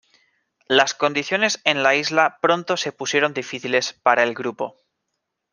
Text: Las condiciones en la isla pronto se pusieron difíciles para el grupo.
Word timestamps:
Las 0.67 0.95
condiciones 0.95 1.61
en 1.63 1.83
la 1.83 1.93
isla 1.93 2.39
pronto 2.41 2.75
se 2.75 2.91
pusieron 2.91 3.35
difíciles 3.35 3.93
para 3.93 4.23
el 4.23 4.33
grupo. 4.33 4.75